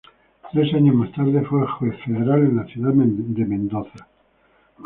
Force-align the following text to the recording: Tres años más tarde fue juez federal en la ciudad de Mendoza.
Tres 0.51 0.73
años 0.73 0.95
más 0.95 1.11
tarde 1.11 1.43
fue 1.45 1.67
juez 1.73 1.95
federal 2.03 2.39
en 2.39 2.55
la 2.55 2.65
ciudad 2.65 2.91
de 2.91 3.45
Mendoza. 3.45 4.07